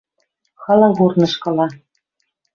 [0.63, 1.67] Хала корнышкыла